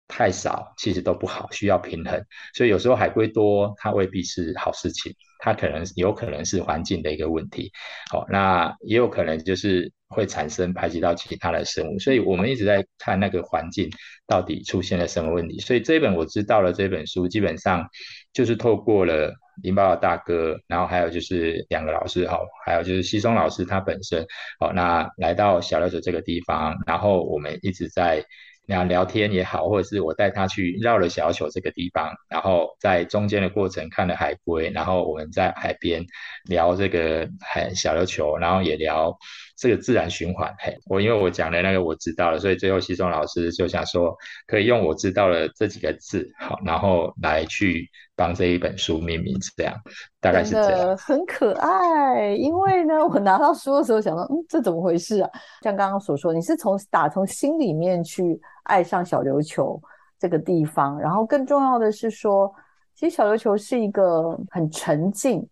[0.09, 2.21] 太少其实都不好，需要平衡。
[2.55, 7.71] 所以有时候海龟多，它未必是好事情，它可能有可能是环境的一个问题。
[8.11, 11.99] 好，那也有可能就是会产生排挤到其他的生物。
[11.99, 13.87] 所以我们一直在看那个环境
[14.27, 15.59] 到底出现了什么问题。
[15.59, 17.87] 所以这一本我知道了，这本书基本上
[18.33, 24.25] 就是透过了林宝大哥，然后还有就是两个老师，好，还有就是西松老师他本身，
[24.59, 28.25] 好，那来到小琉球这个地方，然后我们一直在。
[28.69, 36.05] 聊聊天也好，或者是我带他去绕了小球这个地方，然后在中间的过程看了海龟，然后我们在海边
[36.47, 39.17] 聊这个海小琉球，然后也聊
[39.59, 40.53] 这个自然循环。
[40.57, 44.15] 嘿，我因为我讲的那个我知道了，所以最后西松老师就想说，
[44.47, 49.73] 可以用我知道了这几个字，好，然后来去帮这一本书命名，这样
[50.21, 50.97] 大概是这样。
[50.97, 55.29] 很可爱，因为呢，我拿到书的时候想到，嗯，这怎么回事啊？
[55.61, 58.39] 像刚刚所说，你是从打从心里面去。
[58.69, 59.81] 爱上小琉球
[60.19, 62.53] 这个地方，然后更重要的是说，
[62.93, 65.43] 其实小琉球是一个很沉静，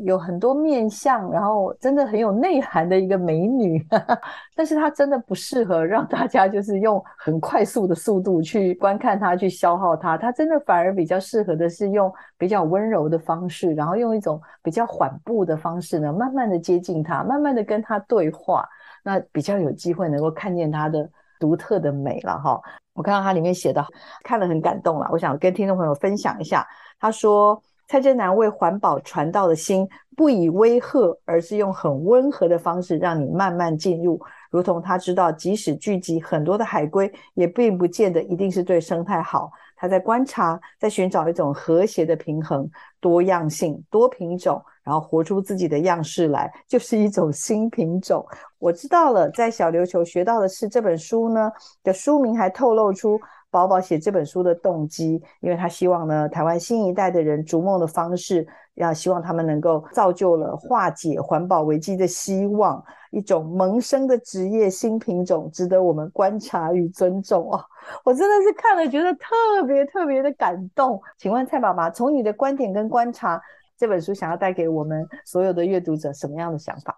[0.00, 3.84] 有很多面相，然后真的很有内涵的一个美女。
[4.54, 10.16] 但是她真的不适合让大家就是用很快速的速度去观看她，去消耗她。
[10.16, 18.68] 她真的反而比较适合的是用比较温柔的方式，然后用一种比较缓步的方式呢，慢慢的接近她，慢慢的跟她对话，
[19.02, 21.08] 那比较有机会能够看见她的。
[21.40, 22.60] 独特的美了哈，
[22.92, 23.82] 我看到它里面写的，
[24.22, 25.08] 看了很感动了。
[25.10, 26.68] 我想跟听众朋友分享一下，
[27.00, 27.58] 他说
[27.90, 34.20] 蔡振南为环保传道的心，不以威吓，而是用很温和的方式让你慢慢进入。
[34.48, 39.50] 如同他知道，即使聚集很多的海龟，也并不见得一定是对生态好。
[39.74, 48.24] 他在观察，在寻找一种和谐的平衡，多样性、多品种，然后活出自己的样式来，就是一种新品种。
[48.60, 51.50] 我知道了，在小琉球学到的是这本书呢
[51.82, 67.60] 的书名还透露出宝宝写这本书的动机，因为他希望呢，台湾新一代的人逐梦的方式，要希望他们能够造就了化解环保危机的希望，一种萌生的职业新品种，值得我们观察与尊重哦。
[68.04, 71.00] 我真的是看了觉得特别特别的感动。
[71.18, 73.40] 请问蔡爸爸，从你的观点跟观察，
[73.76, 76.96] 这本书想要带给我们所有的阅读者什么样的想法？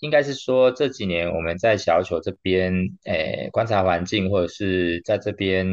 [0.00, 2.72] 应该是说这几年我们在小球这边，
[3.04, 5.66] 诶，观察环境或者是在这边，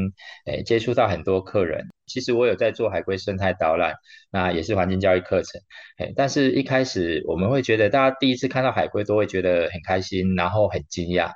[0.46, 1.86] 诶，接触到很多客人。
[2.08, 3.96] 其实我有在做海龟生态导览，
[4.32, 5.62] 那也是环境教育课程。
[6.00, 11.32] 诶，但是一开始我们会觉得，大家第一次看到海龟都会觉得很开心，然后很惊讶。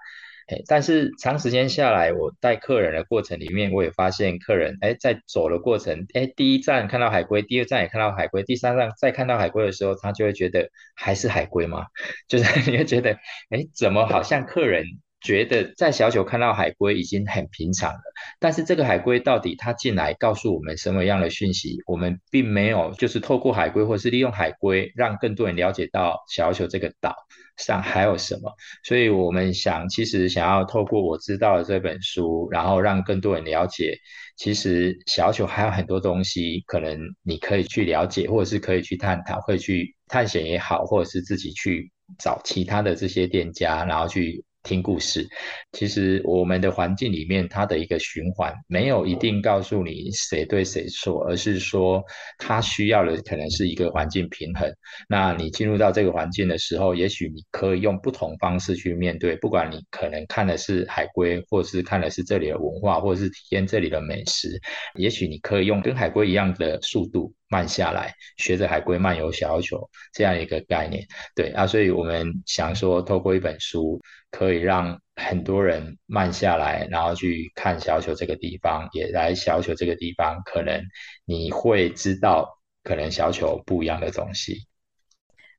[0.67, 11.85] 但是长时间下来，我带客人的过程里面，我也发现客人哎，在走的过程，哎，第一站看到海龟，第二站也看到海龟，第三站再看到海龟的时候，他就会觉得还是海龟吗？
[12.27, 13.11] 就是你会觉得，
[13.49, 14.85] 哎，怎么好像客人
[15.21, 18.01] 觉得在小九看到海龟已经很平常了，
[18.39, 21.77] 但是这个海龟到底它进来告诉我们什么样的讯息？
[21.85, 27.15] 我们并没有就是透过海龟或是利用海龟，让更多人了解到小九这个岛。
[27.57, 28.49] 上还有什么？
[28.85, 33.97] 所以我们想，其实想要透过我知道的这本书，然后让更多人了解，
[34.37, 44.41] 其实小九还有很多东西，可能你可以去了解，或者是可以去探讨，会去探险也好，或者是自己去找其他的这些店家，然后去。
[44.63, 45.27] 听故事，
[45.71, 52.03] 其实我们的环境里面，它的一个循环没有一定告诉你谁对谁错，而是说
[52.37, 54.69] 它需要的可能是一个环境平衡。
[55.07, 64.59] 那你进入到这个环境的时候，也许你可以用不同方式去面对，不管你可能看的是海龟，或是看的是这里的文化，或是体验这里的美食，
[64.95, 67.33] 也许你可以用跟海龟一样的速度。
[67.49, 80.79] 慢下来，学着海龟漫游小球这样一个概念，对啊，所以我们想说，透过一本书，可以让很多人慢下来，然后去看小球这个地方，也来小球这个地方，可能
[81.25, 82.47] 你会知道，
[82.83, 84.67] 可能小球不一样的东西。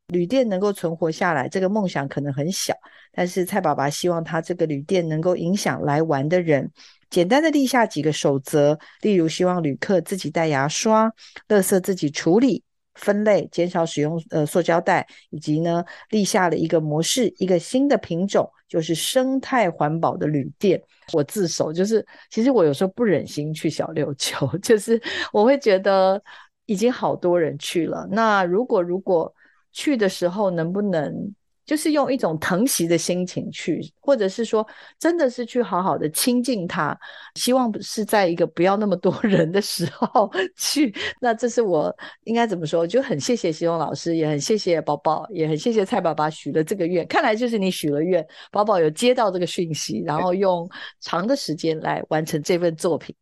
[0.07, 2.75] 旅店能够存活下来，这个梦想可能很小，
[3.13, 6.71] 但是蔡爸爸希望他这个旅店能够影响来玩的人。
[7.11, 11.13] 简单的立下几个守则，例如希望旅客自己带牙刷，
[11.49, 12.63] 垃圾自己处理，
[12.95, 20.81] 分类，减少使用呃塑胶袋，以及呢立下了一个模式，一个新的品种，就是生态环保的旅店。
[21.13, 25.01] 我自首，就是其实我有时候不忍心去小琉球， 就是
[25.33, 26.23] 我会觉得
[26.67, 29.35] 已经好多人去了，那如果如果
[29.73, 31.35] 去的时候能不能？
[31.71, 34.67] 就是用一种疼惜的心情去，或者是说，
[34.99, 36.99] 真的是去好好的亲近他，
[37.37, 40.93] 希望是在一个不要那么多 人的时候去。
[41.21, 42.85] 那这是我应该怎么说？
[42.85, 47.07] 就很谢谢希望老师，也很谢谢宝宝，也很谢谢蔡爸爸许了这个愿。
[47.07, 50.69] 看来就是你许了愿，宝宝有接到这个讯息，然后用
[50.99, 53.15] 长的时间来完成这份作品。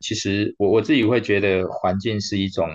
[0.00, 2.66] 其实我我自己会觉得，环境是一种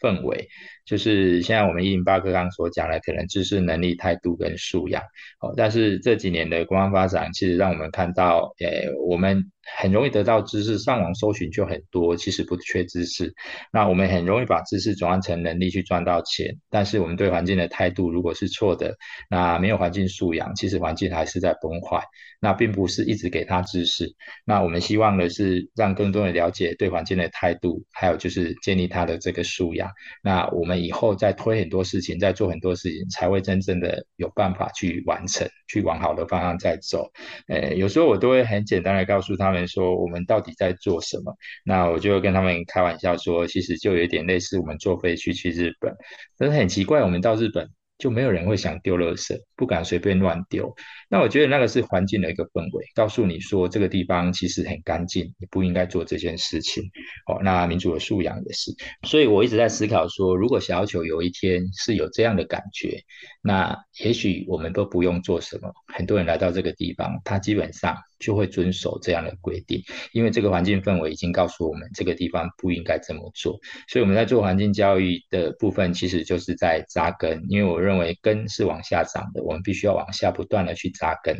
[0.00, 0.48] 氛围。
[0.84, 5.02] 就是现在我们一零八课刚所讲的，可能知识能力、态度跟素养。
[5.40, 9.42] 哦，但是这几年的观光发展，其实让我们看到，诶，我们
[9.78, 13.32] 很容易得到知识，上网搜寻就很多，其实不缺知识。
[13.72, 18.96] 那我们很容易把知识转换成能力去赚到钱，但是我们对环境的态度如果是错的，
[19.30, 22.02] 那没有环境素养，其实环境还是在崩坏。
[22.42, 24.12] 那并不是一直给他知识。
[24.44, 29.88] 那我们希望的是让更多人了解对环境的态度，还有就是建立他的这个素养。
[30.22, 30.82] 那我们。
[30.82, 37.08] 以后再推很多事情，再做很多事情，才会真正的有办法去完成，去往好的方向再走。
[37.46, 41.32] 呃，有时候我都会很简单的告诉他们说，我们到底在做什么？
[41.64, 45.94] 那我就跟他们开玩笑说，其实就有点类似我们坐飞机去日本，
[46.36, 47.68] 但是很奇怪，我们到日本。
[48.02, 50.74] 就没有人会想丢垃圾，不敢随便乱丢。
[51.08, 56.82] 那我觉得那个是环境的一个氛围，告诉你说这个地方其实很干净，你不应该做这件事情。
[57.28, 58.72] 哦，那民主的素养也是。
[59.06, 63.00] 所以我一直在思考说，如果小琉球有一天是有这样的感觉，
[63.40, 67.96] 那也许我们都不用做什么，很多人来到这个地方，他基本上。
[68.22, 73.58] 就会遵守这样的规定，因为这个环境氛围已经告诉我们这个地方不应该这么做，
[73.88, 77.44] 所以我们在做环境教育的部分，其实就是在扎根。
[77.48, 81.36] 因为我认为根是往下长的，我们必须要往下不断的去扎根，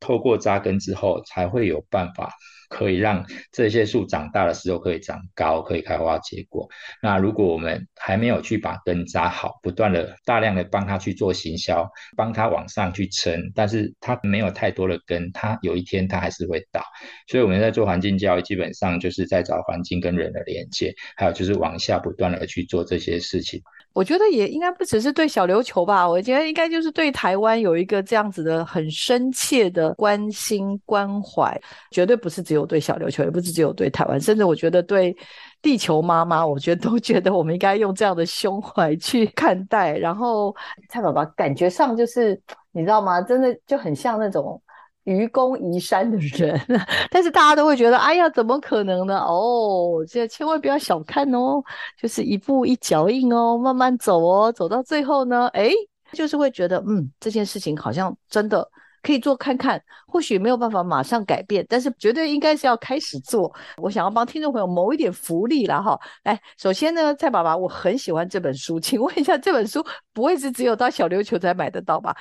[0.00, 2.32] 透过扎根之后，才会有办法。
[2.74, 6.68] 可以让这些树长大的时候可以长高，可以开花结果。
[7.00, 16.82] 那如果我们还没有去把根扎好，不断的大量的帮它去做行销，帮它往上去撑，但是它没有太多的根，它有一天它还是会倒。
[17.28, 23.62] 所以我们在做环境教育，基本上就是在找环境跟人的连接，还有就是往下不断的去做这些事情。
[23.94, 31.58] 我觉得也应该不只是对小琉球吧，我觉得应该就是对台湾有一个这样子的很深切的关心关怀，
[31.92, 35.16] 绝对不是只有对小琉球，也不是只有对台湾，甚至我觉得对
[35.62, 39.96] 地球妈妈，我觉得都觉得我们应该用这样的胸怀去看待。
[39.96, 40.54] 然后
[40.88, 42.38] 蔡爸爸感觉上就是
[42.72, 43.22] 你知道吗？
[43.22, 44.60] 真的就很像那种。
[45.04, 46.60] 愚公移山的人，
[47.10, 49.18] 但是大家都会觉得，哎呀，怎么可能呢？
[49.18, 51.62] 哦，这千万不要小看哦，
[52.00, 55.70] 就是一步一脚印哦，慢慢走哦，走到最后呢，哎，
[56.12, 58.66] 就是会觉得，嗯，这件事情好像真的
[59.02, 63.54] 可以做看看，或许没有办法马上改变，但是绝对应该是要开始做。
[63.76, 66.00] 我想要帮听众朋友谋一点福利啦哈。
[66.22, 69.84] 来，首先呢，蔡爸爸，我很喜欢这本书，请问一下，这本书
[70.14, 72.16] 不会是只有到小琉球才买得到吧？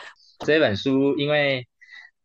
[0.45, 1.65] 这本书因为。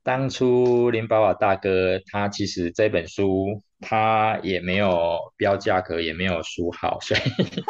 [0.08, 7.20] 当初林宝宝大哥他其实这本书他也没有标价格，也没有书号，所以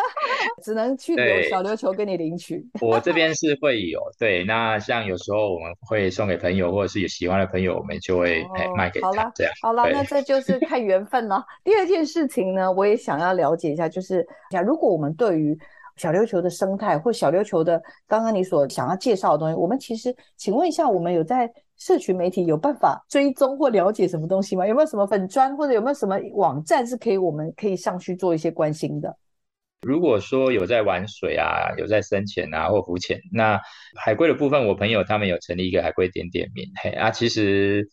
[0.63, 1.17] 只能去
[1.51, 2.65] 小琉球跟你领取。
[2.81, 9.09] 我这边是会有，对，那像有时候我们会送给朋友，或者是有喜欢的朋友，我们就会、哦、卖给他。
[9.09, 11.45] 好了，这样好了，那这就是看缘分了。
[11.65, 15.59] 第二件事情呢，我也想要了解一下，就是假如果我们对于
[15.97, 21.53] 小琉球的生态或小琉球的刚刚你所想要介绍的东西，我们其实请问一下，我们有在。
[21.79, 24.67] 社群媒体有办法追踪或了解什么东西吗？
[24.67, 29.17] 有没有什么粉专或者有没有什么网站是可以我们可以上去做一些关心的？
[29.83, 33.61] 如果说有在玩水啊，有在深潜啊或浮潜，那
[33.97, 37.89] 海龟的部分，我朋友他们有成立一个海龟点点名，嘿啊，其实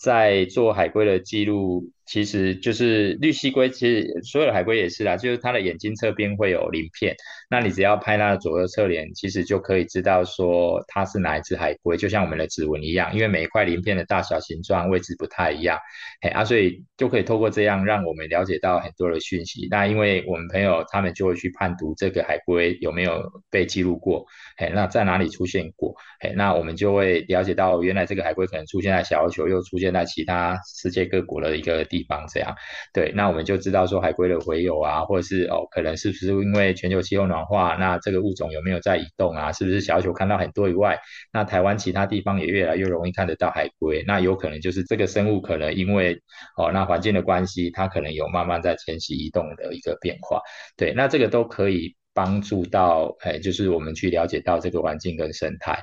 [0.00, 1.84] 在做海龟的记录。
[2.06, 7.14] 其实就是绿蠵龟，其实所有的海龟也是啦，就是它的眼睛侧边会有鳞片，
[7.50, 15.78] 那你只要拍它的左右侧脸，其实就可以知道说它是哪一只海龟，就像我们的指纹一样，因为每一块鳞片的大小、形状、位置不太一样，
[16.20, 19.66] 嘿啊，所以就可以透过这样让我们了解到很多的讯息。
[19.70, 24.24] 那因为我们朋友他们就会去判读这个海龟有没有被记录过，
[24.56, 32.54] 嘿，那在哪里出现过，嘿，那我们就会了解到原来这个海龟可能出现在小琉球，又出现在其他世界各国的一个地方这样，
[32.92, 39.52] 对，那我们就知道说海龟的洄游啊，或者是哦，可能是不是因为全球气候暖化，那这个物种有没有在移动啊？
[39.52, 40.98] 是不是小球看到很多以外，
[41.32, 44.04] 那台湾其他地方也越来越容易看得到海龟？
[44.06, 46.20] 那有可能就是这个生物可能因为
[46.58, 50.40] 哦，那环境的关系，它可能有慢慢在迁徙移动的一个变化。
[50.76, 55.78] 对，那这个都可以帮助到，哎，就是我们去了解到这个环境跟生态。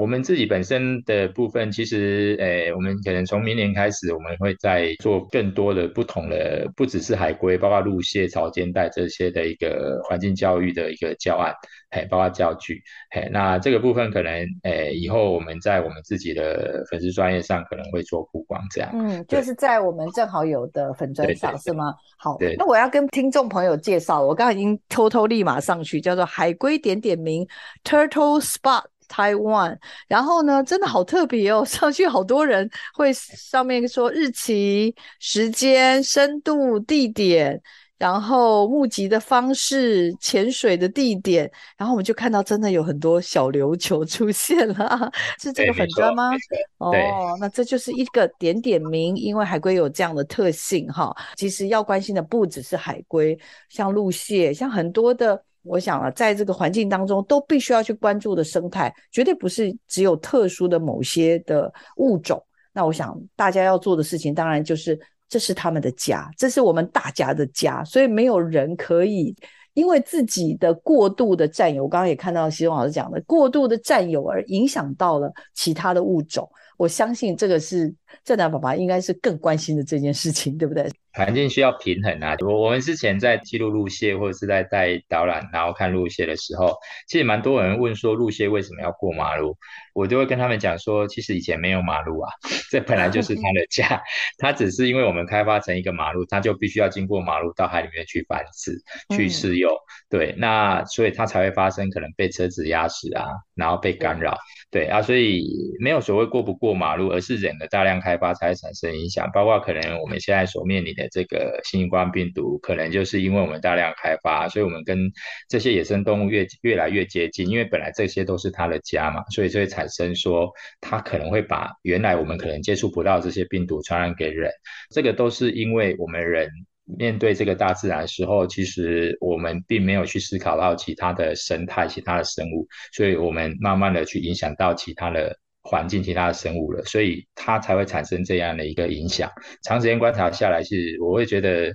[0.00, 11.52] 我们自己本身的部分，其实，诶，我们可能从明年开始，我们会在做更多的不同的，不只是海龟，包括陆蟹、潮间带这些的一个环境教育的一个教案，
[11.90, 12.82] 诶，包括教具，
[13.14, 14.32] 诶，那这个部分可能，
[14.62, 18.90] 诶，以后我们在我们自己的粉丝专业上可能会做曝光，这样。
[18.94, 21.94] 嗯，就是在我们正好有的粉专上，是吗？
[22.16, 22.54] 好，对。
[22.56, 27.46] 那我要跟听众朋友介绍，我刚刚已经偷偷立马上去，叫做海龟点点名
[27.84, 28.84] Turtle Spot。
[29.10, 31.64] Taiwan，然后呢，真的好特别哦！
[31.66, 37.60] 上去好多人会上面说日期、时间、深度、地点，
[37.98, 45.10] 然后募集的方式、潜水的地点，然后我们就看到真的有很多小琉球出现了，
[45.42, 46.30] 是这个粉砖吗？
[46.78, 46.94] 哦，
[47.40, 51.14] 那这就是一个点点名，因为海龟有这样的特性哈。
[51.34, 53.36] 其实要关心的不只是海龟，
[53.68, 55.42] 像陆蟹，像很多的。
[55.62, 62.42] 我想啊，在这个环境当中，都必须要去关注的生态，绝对不是只有特殊的某些的物种。
[62.72, 64.98] 那我想大家要做的事情，当然就是
[65.28, 69.34] 这是他们的家，这是我们大家的家，所以没有人可以
[69.74, 76.48] 因为自己的过度的占有，我刚刚也看到习总老师讲的，过度的占有而影响到了其他的物种。
[76.76, 77.94] 我相信这个是
[78.24, 80.90] 正南爸爸应该是更关心的这件事情，对不对？
[81.12, 82.36] 环境需要平衡啊！
[82.40, 86.76] 我我们之前在记录陆蟹或者是在带导览，然后看陆蟹的时候，
[87.08, 89.56] 其实蛮多人问说陆蟹为什么要过马路，
[89.92, 92.30] 我就会跟他们讲说，其实以前没有马路啊，
[92.70, 94.00] 这本来就是它的家，
[94.38, 98.72] 它只是因为我们开发成一个马路，它就必须要经过马路到海里面去繁殖、
[99.16, 99.76] 去饲幼，
[100.08, 104.38] 对，那所以它才会发生可能被车子压死啊，然后被干扰，
[104.70, 105.44] 对啊，所以
[105.80, 115.10] 没有所谓过不过马路，而是人的大量开发才会产生影响，包括可能我们现在所面临这个新冠病毒可能就是因为我们大量开发，所以我们跟
[115.48, 124.50] 这些野生动物越越来越接近，因为本来这些都是它的家嘛，所以就会产生说它可能会把原来我们可能接触不到这些病毒传染给人。
[124.90, 126.48] 这个都是因为我们人
[126.84, 135.38] 面对这个大自然时候，其实我们并没有去思考到其他的生态、其他的生物，所以我们慢慢的去影响到其他的。
[135.62, 139.30] 环境其他的生物了，所以它才会产生这样的一个影响。
[139.62, 141.66] 长时间观察下来，是我会觉得，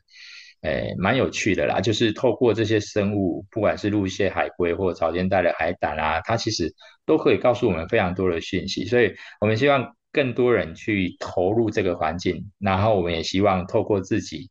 [0.61, 1.79] 诶、欸，蛮有趣的啦。
[1.79, 6.73] 就是透过这些生物，不管是陆蟹、海龟或潮间带的海胆啊，它其实
[7.05, 8.86] 都可以告诉我们非常多的讯息。
[8.86, 14.49] 所以我们希望更多人去投入这个环境，然后我们也希望透过自己。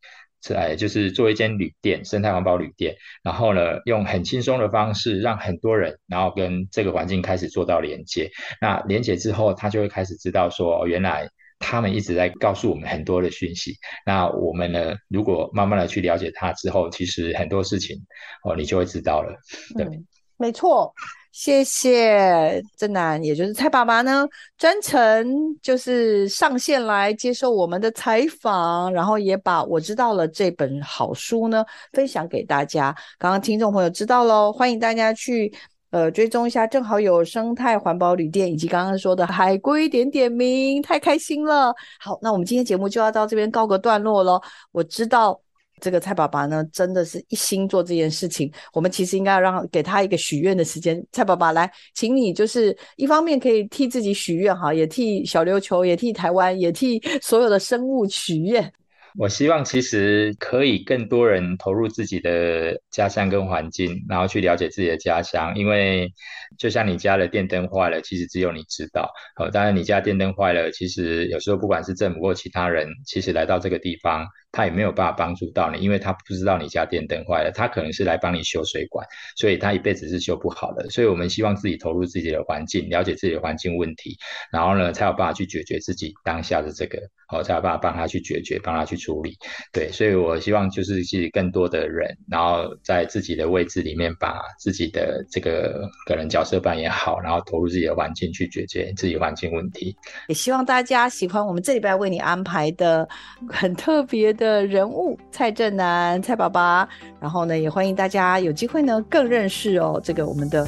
[0.52, 8.30] 来就是做一间旅店，生态环保旅店，然后呢，用很轻松的方式，让很多人，然后跟这个环境开始做到连接。
[8.60, 11.28] 那连接之后，他就会开始知道说，原来
[11.58, 13.76] 他们一直在告诉我们很多的讯息。
[14.04, 17.96] 那我们呢，如果慢慢的去了解它之后，其实很多事情，
[18.42, 19.34] 哦，你就会知道了。
[19.76, 20.92] 对，嗯，没错。
[21.36, 24.24] 谢谢正南，也就是蔡爸爸呢，
[24.56, 25.26] 专程
[25.60, 32.94] 就是上线来接受我们的采访，然后也把我知道了这本好书呢分享给大家。
[33.18, 35.52] 刚刚听众朋友知道喽，欢迎大家去
[35.90, 41.74] 呃追踪一下，正好有生态环保旅店以及刚刚说的海龟点点名，太开心了。
[41.98, 44.40] 好，那我们今天节目就要到这边告个段落喽。
[44.70, 45.43] 我知道。
[45.80, 48.50] 这个蔡爸爸呢，真的是一心做这件事情。
[48.72, 51.04] 我们其实应该要让给他一个许愿的时间。
[51.12, 58.72] 蔡爸爸来，请你就是一方面可以替自己许愿哈，也替小琉球，也替台湾，也替 所有的生物许愿。
[59.16, 65.54] 我希望其实可以更多人投入自己的家乡跟环境，然后去了解自己的家乡。
[65.56, 66.12] 因为
[66.58, 69.08] 就像你家的电灯坏了，其实只有你知道。
[69.36, 74.26] 好，当然你家电灯坏了，其实有时候不管是政府或其他人，其实来到这个地方。
[74.54, 80.88] 他也没有办法帮助到你，因为他不知道你家电灯坏了，他可能是来帮你修水管，所以他一辈子是修不好的。
[80.90, 84.16] 所以我们希望自己投入自己的环境，了解自己的环境问题，
[84.52, 89.36] 然后呢，才有办法去解决自己当下的这个，好，才有办法帮他去解决，帮他去处理。
[89.72, 99.96] 对，所以我希望就是其实更多的人，然后在自己的位置里面，把自己的这个可能角色扮演好，然后投入自己的环境去解决自己环境问题。
[100.28, 103.08] 也希望大家喜欢我们这礼拜为你安排的
[103.50, 104.43] 很特别的。
[104.44, 106.86] 的人物蔡正南、蔡爸爸，
[107.18, 110.62] 然后呢，也欢迎大家有机会呢更认识哦，这个我们的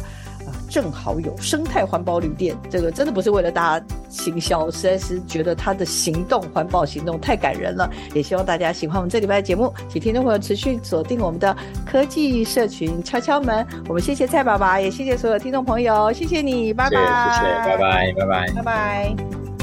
[0.47, 11.55] 啊正好有生态环保旅店，这个真的不是为了大家行销，实在是觉得他的行动环保行动太感人了，也希望大家喜欢我们这礼拜的节目，请听众朋友持续锁定我们的
[11.85, 19.56] 科技社群敲敲门，我们谢谢蔡爸爸，也谢谢所有听众朋友，谢谢你，拜拜，谢谢，拜拜，拜拜，拜拜。